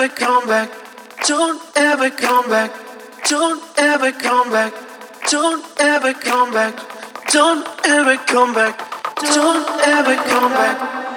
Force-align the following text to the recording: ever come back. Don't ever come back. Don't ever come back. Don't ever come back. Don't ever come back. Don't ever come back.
ever 0.00 0.14
come 0.14 0.46
back. 0.48 0.70
Don't 1.26 1.60
ever 1.76 2.08
come 2.08 2.48
back. 2.48 2.72
Don't 3.28 3.62
ever 3.78 4.10
come 4.12 4.50
back. 4.50 4.72
Don't 5.30 5.62
ever 5.78 6.14
come 6.14 6.52
back. 6.52 6.74
Don't 7.30 7.66
ever 7.84 8.16
come 8.16 8.54
back. 8.54 8.78
Don't 9.16 9.68
ever 9.86 10.16
come 10.16 10.52
back. 10.52 11.09